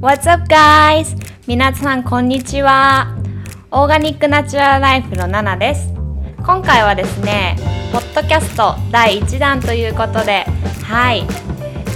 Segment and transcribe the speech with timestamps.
[0.00, 1.16] What's up, guys?
[1.48, 3.16] 皆さん、こんにちは。
[3.72, 5.92] オーガニックナチュラルライフのナナです。
[6.36, 7.56] 今回はですね、
[7.90, 10.44] ポッドキャスト第1弾ということで、
[10.84, 11.26] はい、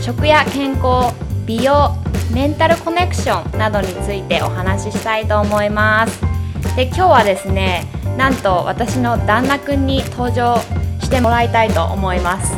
[0.02, 1.14] 食や健康、
[1.46, 1.94] 美容、
[2.34, 6.20] メンタルコネクションなどについてお話ししたいと思います。
[6.74, 10.56] で、今日はですね、なんと私の旦那くんに登場
[11.00, 12.52] してもらいたいと思います。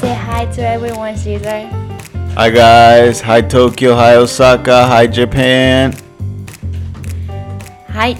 [0.00, 1.85] Say hi to everyone, Caesar.
[2.38, 5.90] Hi guys, hi Tokyo, hi Osaka, hi Japan.
[7.88, 8.16] はい。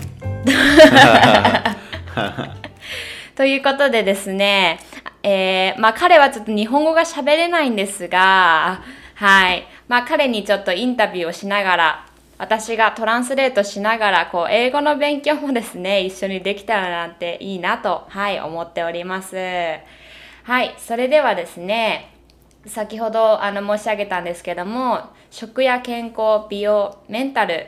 [3.37, 4.81] ということでですね、
[5.23, 8.81] えーまあ彼はちょっと日本語が喋れないんですが、
[9.17, 9.67] はい。
[9.87, 12.07] まあ彼にちょっとインタビューをしながら、
[12.39, 19.37] 私がトランスレートしながら、こう、英語の勉強もですね、一緒にできたらなんていいなと、はい、思っております。
[19.37, 20.75] はい。
[20.79, 22.16] それではですね、
[22.67, 27.67] 先ほどあの申し上げたんですけども食や健康美容メンタル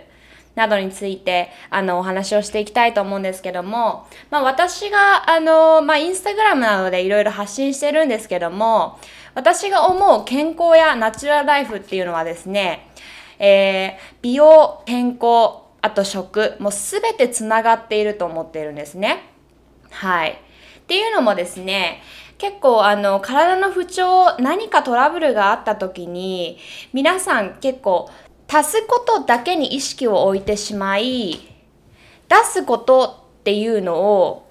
[0.55, 8.99] などについてあのお話をしていきたいと思うんですけども、まあ、私があの、まあ、インスタグラムなどでいろいろ発信してるんですけども
[9.35, 12.91] 私が思う健康やナチュラルライフっていうのはですね、
[13.39, 19.23] えー美容健康あと食もう全てつながっていると思っているんですね。
[19.91, 20.31] はい。
[20.31, 20.35] っ
[20.89, 22.03] ていうのもですね、
[22.39, 26.59] 結構あの体の不調、何かトラブルがあった時に、
[26.93, 28.09] 皆さん結構
[28.49, 31.41] 足すことだけに意識を置いてしまい、
[32.29, 34.48] 出すことっていうのを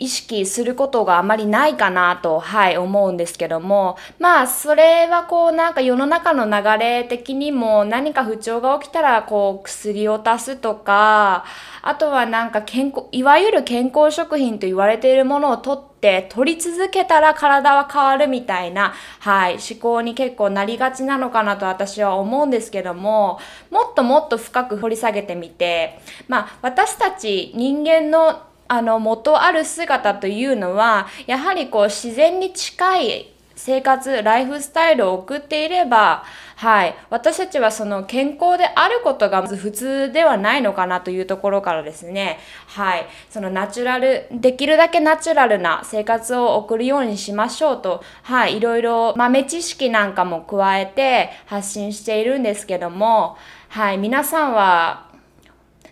[0.00, 11.44] 意識することがあまりないかなと、はい、思うんですけども、まあ、それはこう、なんか世の中の流れ的にも何か不調が起きたら、こう、薬を足すとか、
[11.82, 23.38] あとはなんか健康、いわゆる健康食品と言われているものを取って、取り続けたら体は変わるみたいな、はい、思考に結構なりがちなのかなと私は思うんですけども、
[23.70, 36.22] もっともっと深く掘り下げてみて、まあ、私たち人間のあの元ある姿というのはやはりこう自然に近い生活ライフスタイルを送っていれば
[36.54, 53.36] はい私たちはその健康であることが普通ではないのかなというところからですねはいそのナチュラルできるだけナチュラルな生活を送るようにしましょうとはいいろいろ豆知識なんかも加えて発信しているんですけども
[53.68, 55.10] はい皆さんは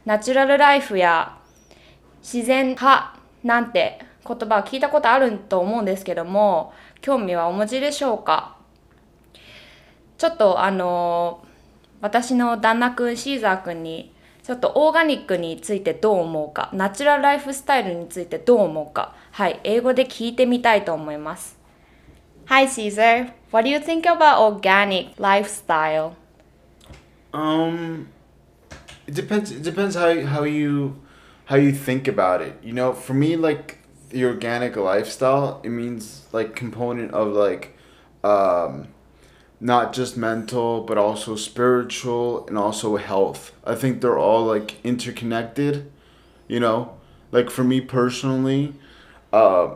[0.04, 1.37] ナチュラルライフや
[2.22, 3.14] 自然派
[3.44, 8.56] なんて言葉を聞いたことあると思うんですけども興味はお持ちでしょうか？
[10.18, 11.44] ちょっとあの
[12.00, 14.12] 私の旦那くんシーザーくんに
[14.42, 21.58] ちょっとオーガニックについてどう思うかナチュラルライフスタイルについてどう思うかはい英語で聞いてみたいと思います
[22.46, 26.12] Hi Caesar What do you think about organic lifestyle?
[27.32, 28.08] Um,
[29.06, 29.50] it depends.
[29.50, 30.96] It depends how how you
[31.48, 32.54] how you think about it.
[32.62, 33.78] You know, for me, like
[34.10, 37.74] the organic lifestyle, it means like component of like,
[38.22, 38.88] um,
[39.58, 43.52] not just mental but also spiritual and also health.
[43.64, 45.90] I think they're all like interconnected.
[46.48, 46.98] You know,
[47.32, 48.74] like for me personally,
[49.32, 49.70] uh,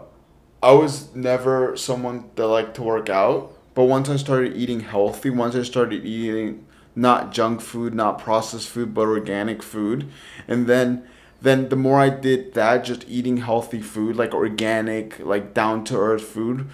[0.63, 5.31] I was never someone that liked to work out, but once I started eating healthy,
[5.31, 10.11] once I started eating not junk food, not processed food, but organic food,
[10.47, 11.09] and then
[11.43, 15.97] then the more I did that, just eating healthy food, like organic, like down to
[15.97, 16.69] earth food,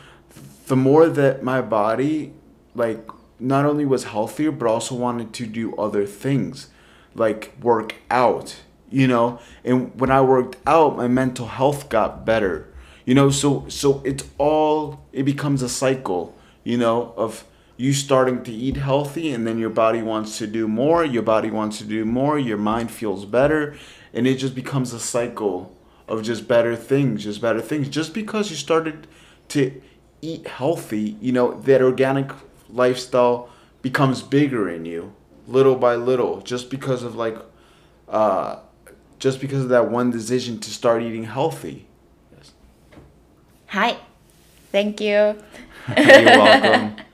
[0.66, 2.34] the more that my body
[2.74, 6.68] like not only was healthier but also wanted to do other things
[7.14, 8.56] like work out
[8.90, 9.38] you know?
[9.64, 12.72] And when i worked out my mental health got better
[13.04, 13.30] you know?
[13.30, 17.44] So so it's all it becomes a cycle you know of
[17.76, 21.50] you starting to eat healthy and then your body wants to do more your body
[21.50, 23.76] wants to do more your mind feels better
[24.12, 25.74] and it just becomes a cycle
[26.06, 27.88] of just better things just better things.
[27.88, 29.06] Just because you started
[29.48, 29.80] to
[30.20, 32.30] eat healthy you know that organic
[32.68, 33.48] lifestyle
[33.82, 35.12] becomes bigger in you
[35.47, 36.41] little by little.
[36.41, 37.36] Just because of like
[38.09, 38.60] uh
[39.18, 41.86] just because of that one decision to start eating healthy.
[43.66, 43.98] Hi,
[44.71, 45.34] Thank you.
[45.97, 46.97] You're welcome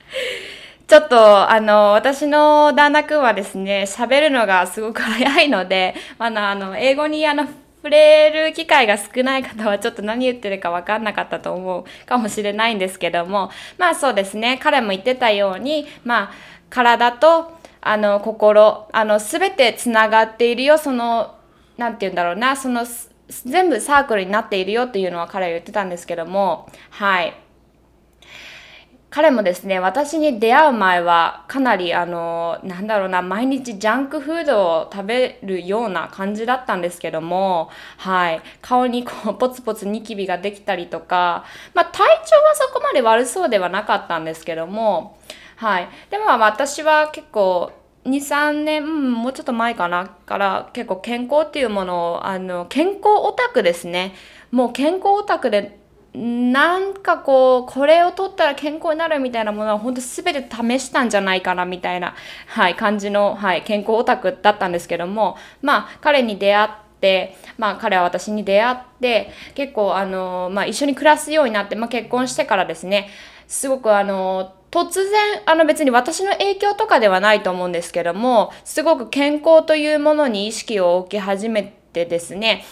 [0.86, 16.30] ちょっと、あの、私の旦那くんはですね、喋るのがすごく早いので、 あの、あの英語にあの、触れる機会が少ない方はちょっと何言ってるか分かんなかったと思うかもしれないんですけども、まあそうですね、彼も言ってたように、まあ、
[16.70, 21.34] 体と、あの、心、あの、すべてつながっているよ、その、
[21.78, 22.86] なんて言うんだろうな、その、
[23.28, 27.43] 全部サークルになっているよっていうのは彼は言ってたんですけども、はい。
[29.14, 41.44] 彼もですね、私に出会う前はかなりあの、なんだろうな、毎日ジャンクフードを食べるような感じだったんですけども、はい、顔にこうポツポツニキビができたりとか、
[41.74, 45.16] まあ体調はそこまで悪そうではなかったんですけども、
[45.58, 47.70] はい、でも私は結構
[48.06, 54.12] 23年、うん、もうちょっと前かなから結構健康っていうものをあの健康オタクですね。
[54.50, 55.83] もう健康オタクで
[56.14, 62.14] なんかこう、これを取ったら健康になるみたいなものは本当全て試したんじゃないかなみたいな、
[62.46, 66.68] はい、感じの、はい、健康オタクだったんですけども、まあ、彼に出会っ
[67.00, 73.08] て、まあ、彼は私に出会って、結構、あの、まあ、一緒に暮らすようになって、まあ、結婚してからですね、
[73.48, 81.62] すごくあの、突然、あの別に私の影響とかではないと思うんですけども、すごく健康というものに意識を置き始め
[81.92, 82.64] てですね、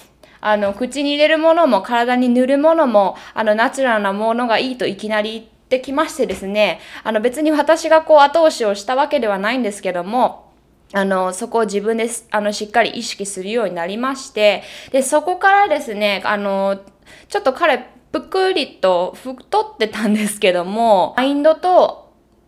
[0.43, 10.53] あの、口に入れるものも体に塗るものも、あの、ナチュラルなものがいいといきなり言ってきましてですね、あの、別に私がこう後押しをしたわけではないんですけども、
[10.93, 16.81] あの、そこを自分で、あの、しっかり意識するようになりまして、で、そこからですね、あの、
[17.29, 22.02] ちょっと彼、ぷっくりと太ってたんですけども、マインドと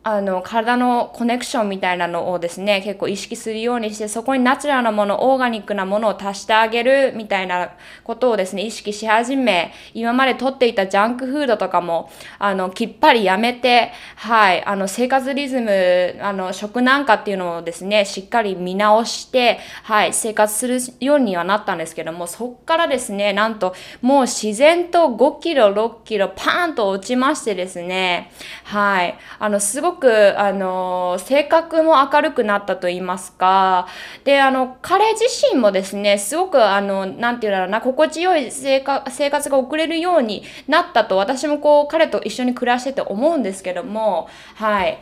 [0.07, 7.73] あの、体のコネクションみたいなのをですね、結構意識するようにして、そこにナチュラルなもの、オーガニックなものを足してあげるみたいな
[8.05, 28.31] ことをですね、意識し始め、今まで取っていたジャンクフードとかも、あの、きっぱりやめて、はい、あの、生活リズム、あの、食なんかっていうのをですね、しっかり見直して、はい、生活するようにはなったんですけども、そっからですね、なんと、もう自然と5キロ、6キロ、パーンと落ちましてですね、
[28.65, 33.87] はい、あの、すごくく、あの、性格も明るくなったと言いますか、
[34.25, 44.99] で、あの、彼自身もですね、すごく、あの、なていうんだろうな、心地よい生活生活が送れるようになったと、私もこう、彼と一緒に暮らしてて思うんですけども、はい。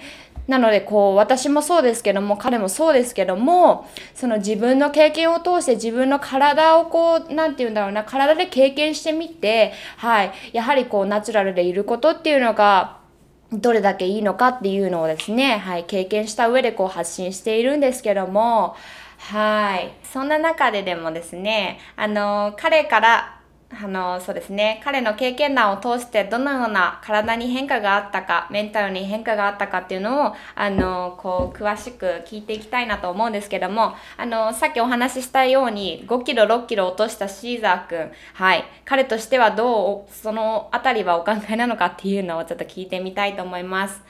[0.48, 13.01] なのでこう私もそうですけども彼もそうですけどもその自分の経験を通して自分の体をこう何て言うんだろうな体で経験してみてはいやはりこうナチュラルでいることっていうのが
[13.52, 18.76] どれだけいいのかっていうのをですね、はい、経験した上でこう発信しているんですけども、
[19.18, 19.92] はい。
[20.02, 23.41] そんな中ででもですね、あの、彼から
[23.74, 24.82] あの、そうですね。
[24.84, 38.64] 彼の経験談を通してどのような体に変化があったか、メンタルに変化があったかっていうのを、あの、こう、詳しく聞いていきたいなと思うんですけども、あの、さっきお話ししたように、5キロ、6キロ落としたシーザー君、はい。
[38.84, 44.02] 彼としてはどう、そのあたりはお考えなのかっていうのをちょっと聞いてみたいと思います。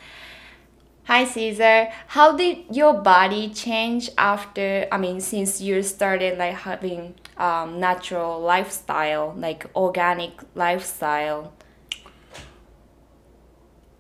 [1.05, 7.15] Hi Caesar, how did your body change after, I mean, since you started like having
[7.37, 11.53] um, natural lifestyle, like organic lifestyle?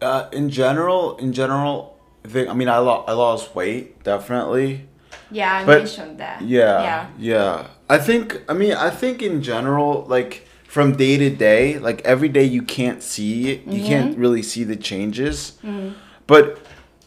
[0.00, 4.88] Uh, in general, in general, I think, I mean, I, lo- I lost weight, definitely.
[5.30, 6.42] Yeah, I but, mentioned that.
[6.42, 7.66] Yeah, yeah, yeah.
[7.88, 12.30] I think, I mean, I think in general, like, from day to day, like every
[12.30, 13.86] day you can't see it, you mm-hmm.
[13.86, 15.58] can't really see the changes.
[15.62, 15.98] Mm-hmm.
[16.26, 16.64] But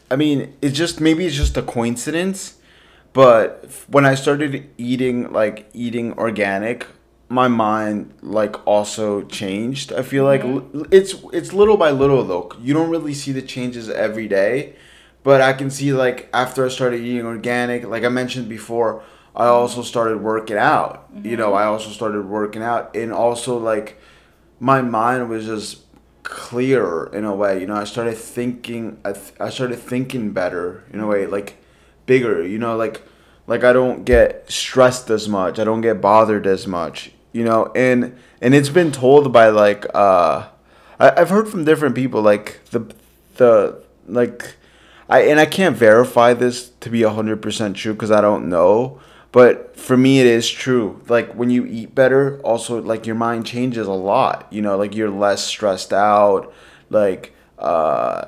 [0.08, 2.55] I mean, it's just maybe it's just a coincidence,
[3.16, 6.86] but when I started eating like eating organic,
[7.30, 9.90] my mind like also changed.
[9.90, 10.80] I feel mm-hmm.
[10.80, 12.52] like it's it's little by little though.
[12.60, 14.76] You don't really see the changes every day,
[15.22, 19.02] but I can see like after I started eating organic, like I mentioned before,
[19.34, 21.10] I also started working out.
[21.10, 21.26] Mm-hmm.
[21.26, 23.98] You know, I also started working out and also like
[24.60, 25.86] my mind was just
[26.22, 27.62] clearer in a way.
[27.62, 28.98] You know, I started thinking.
[29.06, 31.62] I, th- I started thinking better in a way, like
[32.06, 32.46] bigger.
[32.46, 33.02] You know, like
[33.46, 35.58] like I don't get stressed as much.
[35.58, 37.10] I don't get bothered as much.
[37.32, 40.48] You know, and and it's been told by like uh,
[40.98, 42.92] I, I've heard from different people like the
[43.36, 44.56] the like
[45.08, 49.00] I and I can't verify this to be hundred percent true because I don't know.
[49.32, 51.02] But for me, it is true.
[51.08, 54.46] Like when you eat better, also like your mind changes a lot.
[54.50, 56.54] You know, like you're less stressed out.
[56.88, 58.26] Like uh,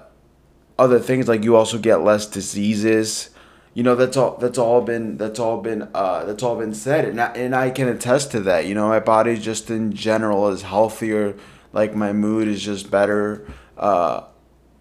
[0.79, 3.31] other things, like you also get less diseases.
[3.79, 4.37] You know, that's all.
[4.39, 5.19] That's all been.
[5.19, 5.89] That's all been.
[5.95, 8.67] Uh, that's all been said, and I, and I can attest to that.
[8.67, 11.37] You know, my body just in general is healthier.
[11.73, 13.47] Like my mood is just better.
[13.77, 14.25] Uh,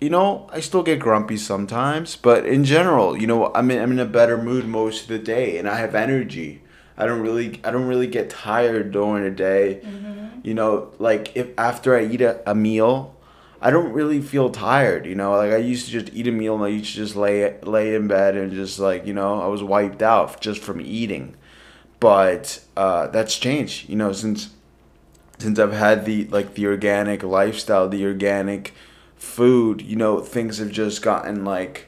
[0.01, 3.91] you know, I still get grumpy sometimes, but in general, you know, I'm in, I'm
[3.91, 6.63] in a better mood most of the day, and I have energy.
[6.97, 9.81] I don't really I don't really get tired during the day.
[9.85, 10.39] Mm-hmm.
[10.43, 13.15] You know, like if after I eat a, a meal,
[13.61, 15.05] I don't really feel tired.
[15.05, 17.15] You know, like I used to just eat a meal and I used to just
[17.15, 20.81] lay lay in bed and just like you know I was wiped out just from
[20.81, 21.35] eating.
[21.99, 23.89] But uh, that's changed.
[23.89, 24.51] You know, since
[25.39, 28.73] since I've had the like the organic lifestyle, the organic
[29.15, 31.87] food, you know, things have just gotten like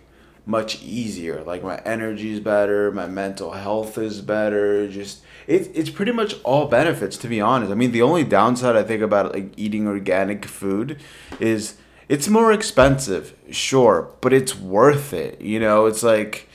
[0.50, 1.44] much easier.
[1.44, 4.88] Like my energy is better, my mental health is better.
[4.88, 7.72] Just it's it's pretty much all benefits to be honest.
[7.72, 11.00] I mean, the only downside I think about like eating organic food
[11.39, 11.77] is
[12.10, 15.39] it's more expensive, sure, but it's worth it.
[15.39, 16.50] You know, it's like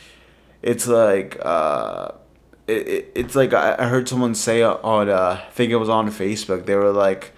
[0.60, 2.08] it's like uh
[2.66, 5.88] it, it, it's like I, I heard someone say on uh, I think it was
[5.88, 6.66] on Facebook.
[6.66, 7.32] They were like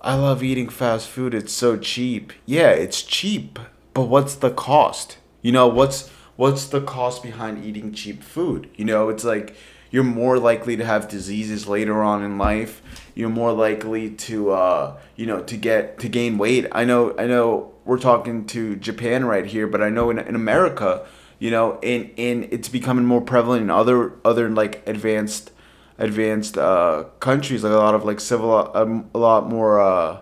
[0.00, 1.34] I love eating fast food.
[1.34, 2.32] It's so cheap.
[2.46, 3.58] Yeah, it's cheap,
[3.92, 5.18] but what's the cost?
[5.44, 8.70] You know, what's what's the cost behind eating cheap food?
[8.76, 9.54] You know, it's like
[9.90, 12.80] you're more likely to have diseases later on in life.
[13.14, 16.66] You're more likely to uh, you know, to get to gain weight.
[16.72, 20.34] I know I know we're talking to Japan right here, but I know in, in
[20.34, 21.06] America,
[21.38, 25.50] you know, in in it's becoming more prevalent in other other like advanced
[25.98, 30.20] advanced uh, countries, like a lot of like civil, um, a lot more, uh,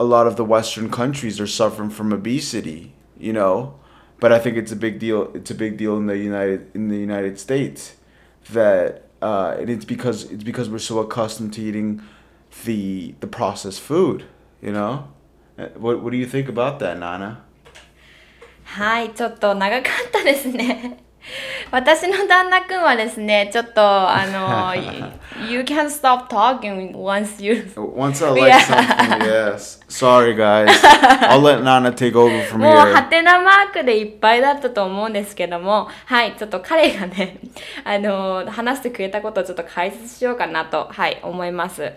[0.00, 2.94] a lot of the Western countries are suffering from obesity.
[3.16, 3.77] You know,
[4.19, 5.31] but I think it's a big deal.
[5.33, 7.95] It's a big deal in the United in the United States
[8.51, 12.01] that, uh, and it's because it's because we're so accustomed to eating
[12.65, 14.25] the the processed food.
[14.61, 15.07] You know,
[15.55, 17.43] Uh, what what do you think about that, Nana?
[18.65, 20.97] はい、ちょっと長かったですね。
[21.70, 24.74] 私の旦那くんはですね、ちょっとあの、
[25.48, 29.80] you can stop talking once you Once I like something, yes.
[29.88, 30.68] Sorry, guys.
[31.28, 33.08] I'll let Nana take over from もうハ here.
[33.08, 37.38] テナマークでいっぱいだったと思うんですけども、はい、ちょっと彼がね、
[37.84, 41.92] あの、話してくれたことをちょっと解説しようかなと、はい、思います。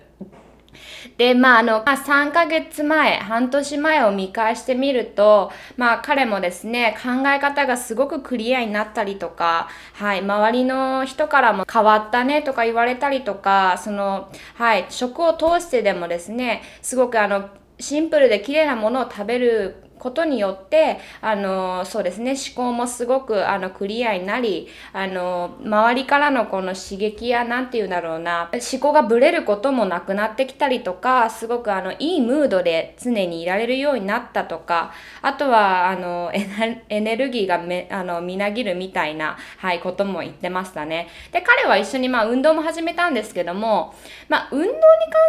[1.17, 17.49] で、まあ、あの、まあ、3ヶ月前、半年前を見返してみると、まあ、彼もですね、考え方がすごくクリアになったりとか、はい、周りの人からも変わったねとか言われたりとか、その、はい、食を通してでもですね、すごくあの、
[17.79, 34.91] シンプルで綺麗なものを食べることによって、あの、そうですね、思考もすごく、あの、クリアになり、あの、周りからのこの刺激や、なんていうんだろうな、思考がぶれることもなくなってきたりとか、すごく、あの、いいムードで常にいられるようになったとか、
[35.21, 41.09] あとは、あの、エネエネルギーがめ、あの、みなぎるみたいな、はい、ことも言ってましたね。
[41.31, 43.93] で、彼は一緒に、まあ、運動も始めたんですけども、
[44.29, 44.81] まあ、運動に関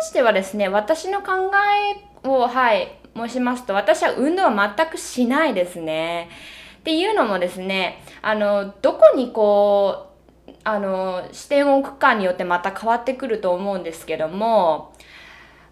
[0.03, 1.51] してはですね、私の考
[2.25, 6.29] えを、はい、申しますと、私は運動は全くしないですね。
[6.81, 10.09] っていうのもですね、あの、どこにこ
[10.49, 14.93] う、あの、視点を置くかによってまた変わってくると思うんですけども、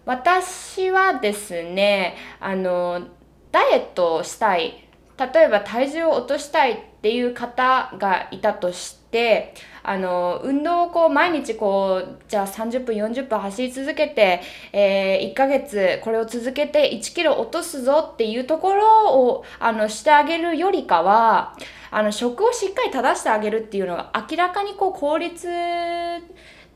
[0.05, 3.07] 私はですね、あの、
[3.51, 4.87] ダイエットをしたい。
[5.17, 9.53] 例えば体重を落としたいっていう方がいたとしして、
[9.83, 14.41] あの、運動をこう毎日こう、じゃあ30分40分走り続けて、
[14.71, 21.55] えー1ヶ月これを続けて1キロ落とすぞっていうところを、あの、してあげるよりかは、
[21.91, 25.49] あの、食をしっかり正してあげるっていうのが明らかにこう効率、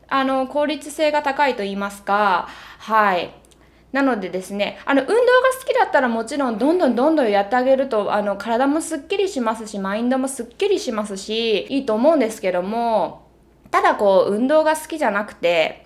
[0.08, 3.45] あの、効率性が高いと言いますか、はい。
[3.92, 5.18] なのでですね、あの、運動が
[5.58, 13.26] 好きだったらもちろんどんどんどんどんやってあげると、あの、体もすっきりしますし、マインドもすっきりしますし、いいと思うんですけども、
[13.70, 15.85] ただこう、運動が好きじゃなくて、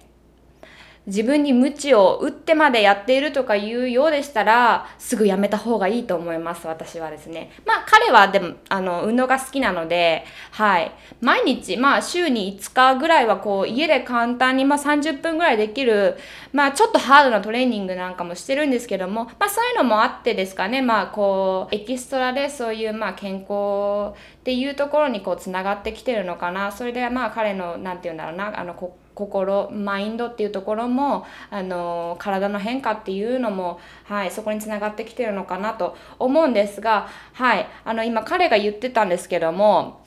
[1.11, 7.51] 自分に鞭を打ってまでやっているとかいうようでしたら、すぐやめた方がいいと思います、私はですね。
[7.67, 10.93] まあ、彼はでも、あの、運動が好きなので、はい。
[11.21, 16.17] 毎日、まあ、週に5日ぐらいは、こう、家で簡単に、まあ、30分ぐらいできる、
[16.53, 26.71] まあ、ちょっとハードなトレーニングなんかもしてるんですけども、まあ、そういうのもあってですかね、まあ、こう、エキストラでそういう、まあ、健康っていうところに、こう、つながってきてるのかな。
[26.71, 28.75] それで、まあ、彼の、なんていうんだろうな、あの、
[29.21, 40.01] 心マインドっていうところもあの体の変化っていうのも、はい、そこにつながってきてるのかなと思うんですが、はい、あの今彼が言ってたんですけども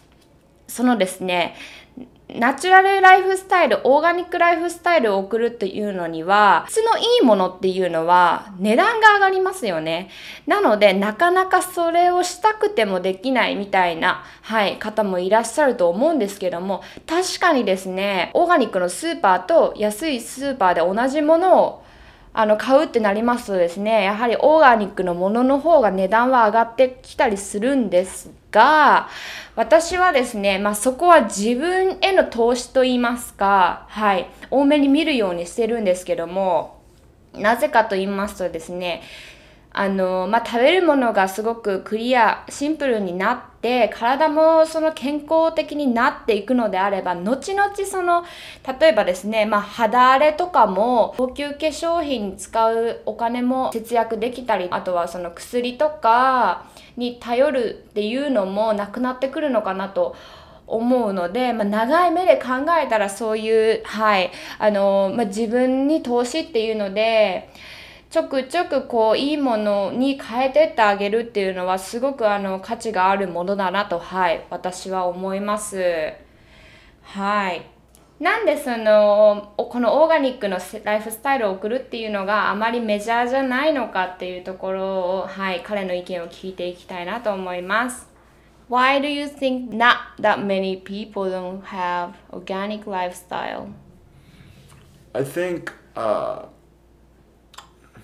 [0.67, 1.55] そのですね
[2.29, 10.09] ナチュラルライフスタイル、オーガニックライフスタイルを送るっていうのには、質のいいものっていうのは値段が上がりますよね。
[10.47, 21.82] なので、なかなかそれをしたくてもできないみたいな、はい、方もいらっしゃると思うんですけども、確かにですね、オーガニックのスーパーと安いスーパーで同じものを
[22.33, 24.03] あの買うってなりますとですね。
[24.03, 29.09] やはりオーガニックのものの方が値段は上がってきたりするんですが
[29.55, 36.81] 私はですね、まあ、そこは自分への投資と言いますかはい多めに見るようにしてるんですけども
[37.33, 39.01] なぜかと言いますとですね
[39.75, 48.23] あの、まあ、食べるものがすごくクリア、シンプルになって体もその健康的になっていくのであれば後々その
[48.79, 56.65] 例えばですね、まあ、肌荒れとかも高級化粧品に使うお金も節約できたりあとはその薬とか
[56.95, 60.15] に頼るっていうのもなくなってくるのかなと
[60.67, 67.49] 思うので、まあ、長い目で考えたらそういう、はいあのまあ、自分に投資っていうので
[68.13, 76.13] ちょくちょくこういいものに変えてってあげるっていうのはすごくあの価値があるものだなと、はい、私は思います。
[77.01, 77.65] はい。
[78.19, 88.07] なんでそのこのオーガニックのライフスタイルを送るっていうのがあまりメジャーじゃないのかっていうところを、はい、彼の意見を聞いていきたいなと思います。
[88.69, 93.69] Why do you think not that many people don't have organic lifestyle?
[95.13, 96.45] I think uh,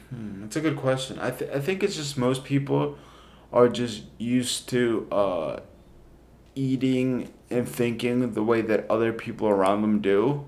[0.09, 1.19] Hmm, that's a good question.
[1.19, 2.97] I th- I think it's just most people
[3.53, 5.59] are just used to uh,
[6.55, 10.45] eating and thinking the way that other people around them do.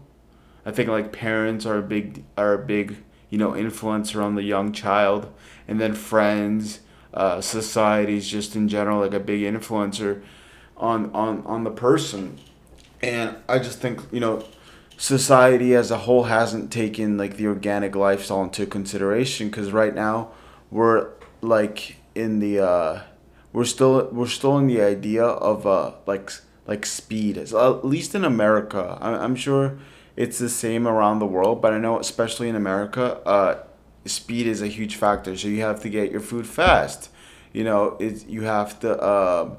[0.66, 2.98] I think like parents are a big are a big
[3.30, 5.32] you know influencer on the young child,
[5.68, 6.80] and then friends,
[7.14, 10.22] uh, societies just in general like a big influencer
[10.78, 12.40] on on on the person.
[13.02, 14.44] And I just think you know
[15.02, 20.30] society as a whole hasn't taken like the organic lifestyle into consideration because right now
[20.70, 21.10] we're
[21.42, 23.02] like in the uh
[23.52, 26.30] we're still we're still in the idea of uh like
[26.68, 28.96] like speed at least in america.
[29.02, 29.80] I'm sure
[30.16, 33.64] it's the same around the world but i know especially in america uh
[34.06, 35.36] speed is a huge factor.
[35.36, 37.10] So you have to get your food fast.
[37.54, 39.56] You know it's you have to uh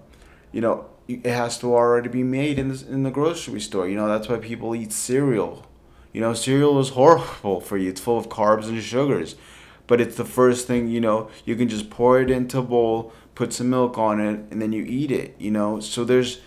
[0.53, 0.87] you know
[1.25, 3.89] it has to already be made in the, in the grocery store.
[3.89, 5.67] You know, that's why people eat cereal.
[6.13, 7.91] You know, cereal is horrible for you.
[7.91, 9.37] It's full of carbs and sugars.
[9.87, 13.13] But it's the first thing, you know, you can just pour it into a bowl,
[13.35, 15.81] put some milk on it, and then you eat it, you know.
[15.81, 16.41] So there's,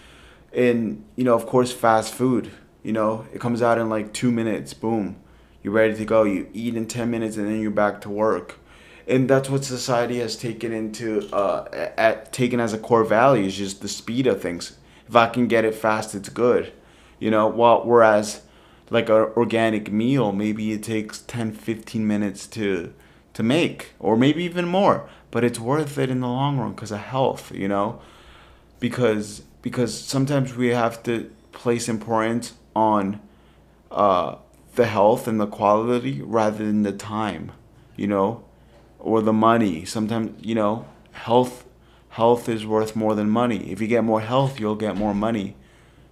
[0.54, 2.52] and, you know, of course, fast food.
[2.82, 5.18] You know, it comes out in like two minutes, boom.
[5.62, 6.24] You're ready to go.
[6.24, 8.60] You eat in 10 minutes and then you're back to work
[9.08, 13.58] and that's what society has taken into uh, at taken as a core value is
[13.58, 14.78] just the speed of things.
[15.08, 16.74] If I can get it fast, it's good,
[17.20, 17.48] you know.
[17.48, 18.42] While whereas
[18.90, 22.94] like an organic meal, maybe it takes 10, 15 minutes to
[23.34, 25.08] to make, or maybe even more.
[25.30, 28.02] But it's worth it in the long run because of health, you know.
[28.80, 33.22] Because because sometimes we have to place importance on
[33.92, 34.38] uh,
[34.74, 37.52] the health and the quality rather than the time,
[37.96, 38.45] you know
[39.06, 39.86] or the money.
[39.86, 41.64] Sometimes, you know, health
[42.10, 43.72] health is worth more than money.
[43.72, 45.56] If you get more health, you'll get more money,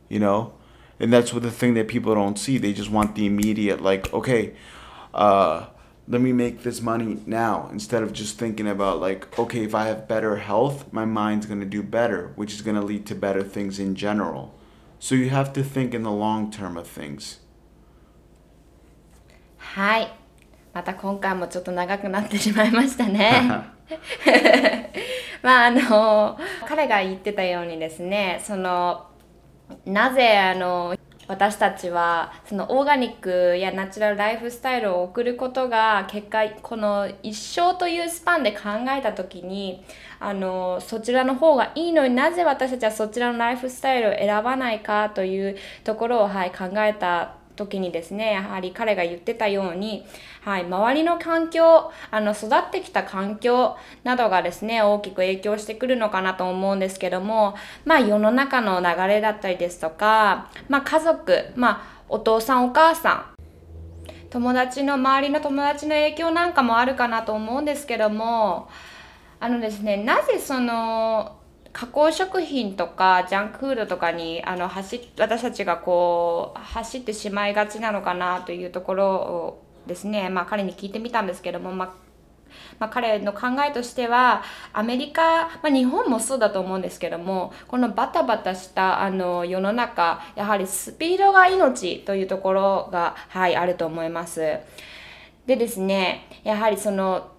[0.09, 0.53] you know?
[0.99, 2.57] And that's what the thing that people don't see.
[2.57, 4.53] They just want the immediate like, okay,
[5.13, 5.67] uh
[6.05, 9.85] let me make this money now instead of just thinking about like okay if i
[9.85, 13.15] have better health my mind's going to do better which is going to lead to
[13.15, 14.53] better things in general
[14.99, 17.39] so you have to think in the long term of things
[19.57, 20.22] はい
[20.73, 23.29] また今回もちょっと長くなってしまいましたね。
[25.43, 29.05] まああの彼が言ってたようにですねその
[29.85, 30.95] なぜあの
[31.27, 39.85] 私たちはそのオーガニックやナチュラルライフスタイルを送ることが結果この一生というスパンで考えた時に
[40.19, 50.05] あのそちらの方がいいのになぜ私たちはそちらのライフスタイルを選ばないかというところを、はい、考えた時にですねやはり彼が言ってたように、
[50.41, 63.33] はい、周りの環境あの育ってきた環境などがですね大きく影響してくるのかなと思うんですけどもまあ世の中の流れだったりですとか、まあ、家族、まあ、お父さんお母さん
[64.29, 68.67] 友達の周りの友達の影響なんかもあるかなと思うんですけども
[69.39, 71.37] あのですねなぜその
[71.73, 81.93] 加工食品とかジャンクフードとかにあの走私たちがこう走ってしまいがちなのかなというところをですね、まあ、彼に聞いてみたんですけども、まあ
[82.79, 94.59] まあ、彼の考えとしてはアメリカ、まあ、日本もそうだと思うんですけどもこのバタバタしたあの世の中やはりスピードが命というところが、はい、あると思います。
[95.45, 97.32] でですねやはりその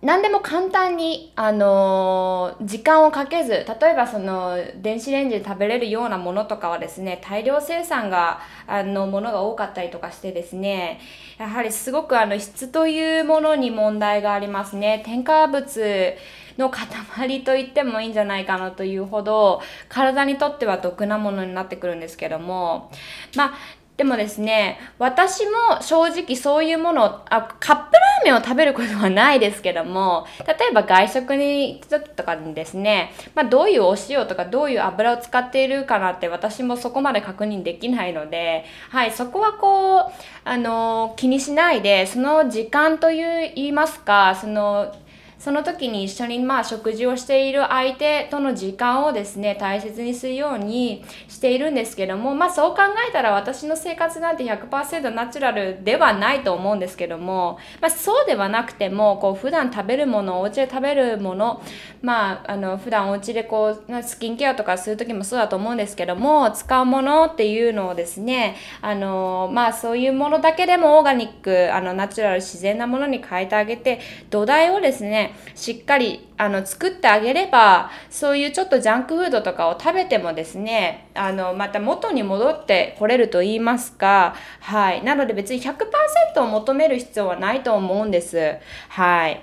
[0.00, 11.00] 何でも簡単に、あのー、時間をかけず例えばその電子レンジで食べれるようなものとかはですね大量生産があのものが多かったりとかしてですね
[11.36, 15.02] やはりすごくあの質というものに問題がありますね。
[15.04, 16.14] 添加物
[16.58, 22.92] の塊と言ってもいいんじゃないかなというほど体にとっては毒なものになってくるんですけども。
[23.34, 23.54] まあ
[23.98, 40.02] でもですね、私も正直そういうものをあ、カップラーメンを食べることはないですけども、例えば外食に行った時とかにですね、まあ、どういうお塩とかどういう油を使っているかなって私もそこまで確認できないので、はい、そこはこう、
[40.44, 44.94] あの、気にしないで、その時間という言いますか、その、
[45.38, 61.62] その時に一緒にまあ食事をしている相手との時間をですね大切にするようにしているんですけどもまあそう考えたら私の生活なんて100%ナチュラルではないと思うんですけども、まあ、そうではなくてもこう普段食べるものお家で食べるもの
[62.02, 85.04] まああの普段お家でこうスキンケアとかする時もそうだと思うんですけども使うものっていうのをですねあのまあそういうものだけでもオーガニックあのナチュラル自然なものに変えてあげて土台をですねしっかりあの作ってあげればそういうちょっとジャンクフードとかを食べてもですねあのまた元に戻ってこれると言いますかはい。
[85.04, 88.56] なので別に100%を求める必要はないと思うんです。
[88.88, 89.42] はい。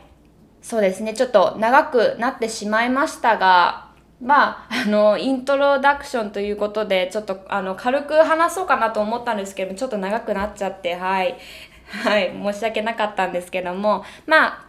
[0.61, 1.13] そうですね。
[1.13, 3.85] ちょっと長くなってしまいましたが
[4.21, 11.37] まあ、あの、イントロダクションということで、ちょっと、あの、軽く話そうかなと思ったんですけども、ちょっと長くなっちゃって、はい。
[11.87, 14.64] はい、申し訳なかったんですけども、まあ、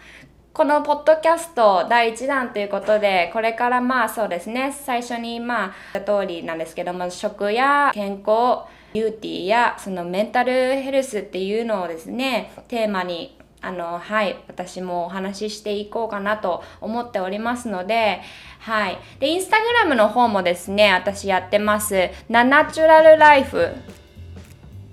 [0.57, 8.65] このポッドキャスト第1弾ということで、これからまあそうですね、最初にまあ言った通りなんですけども、食や健康、
[8.95, 18.23] ビューティーやそのメンタルヘルスっていうのをですね、テーマにあの、はい、私もお話ししていこうかなと思っておりますので、
[18.61, 18.97] はい。
[19.21, 22.09] で、インスタグラムの方もですね、私やってます。
[22.31, 23.75] ナナチュラルライフ。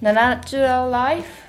[0.02, 1.43] ナナチュラルライフ？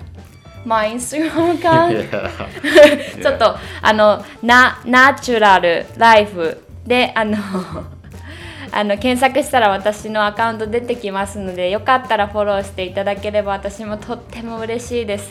[0.64, 7.38] まあインスタグラムアカウントちょっとあのナナチュラルライフであの
[8.72, 15.30] あの検索したら私のアカウント出てきますのでよかったらフォローしていただければ私もとっても嬉しいです。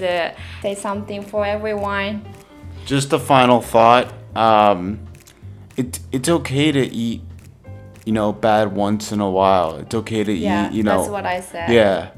[0.62, 2.22] Say something for everyone.
[2.86, 4.08] Just a final thought.
[4.34, 5.00] Um,
[5.76, 7.22] it, It's okay to eat
[8.05, 9.77] you know, bad once in a while.
[9.77, 10.99] It's okay to yeah, eat, you know.
[10.99, 11.71] That's what I said.
[11.71, 12.11] Yeah.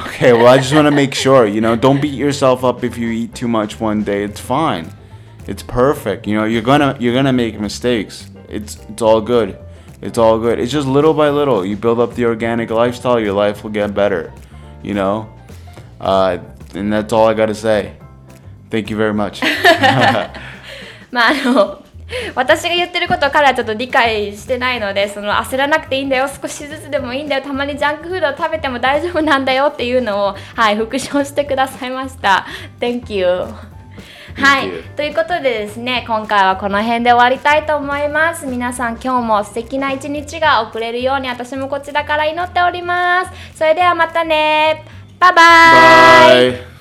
[0.07, 2.97] okay, well, I just want to make sure, you know, don't beat yourself up if
[2.97, 4.23] you eat too much one day.
[4.23, 4.89] It's fine.
[5.45, 6.25] It's perfect.
[6.25, 8.29] You know, you're going to you're going to make mistakes.
[8.47, 9.57] It's it's all good.
[10.01, 10.57] It's all good.
[10.57, 11.65] It's just little by little.
[11.65, 14.31] You build up the organic lifestyle, your life will get better.
[14.83, 15.33] You know?
[15.99, 16.37] Uh,
[16.75, 17.97] and that's all I got to say.
[18.69, 19.41] Thank you very much.
[21.09, 21.80] まああの
[22.34, 32.46] 私が言ってることを彼はちょっと理解してないのでその焦らなくていいんだよ少しずつでもいいんだよたまにジャンクフードを食べても大丈夫なんだよっていうのをはい復唱してくださいました
[32.80, 33.26] Thank you
[34.34, 34.70] はい。
[34.96, 38.46] ということでですね、今回はこの辺で終わりたいと思います。
[38.46, 43.58] 皆さん今日も素敵な一日が送れるように私もこちらから祈っております。
[43.58, 44.86] それではまたね。
[45.20, 46.71] バイバイ